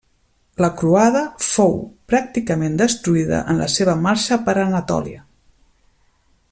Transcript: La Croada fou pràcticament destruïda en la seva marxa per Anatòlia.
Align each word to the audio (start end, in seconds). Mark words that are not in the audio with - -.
La 0.63 0.69
Croada 0.77 1.19
fou 1.47 1.75
pràcticament 2.13 2.79
destruïda 2.81 3.43
en 3.53 3.61
la 3.65 3.69
seva 3.75 3.95
marxa 4.07 4.39
per 4.49 4.57
Anatòlia. 4.67 5.25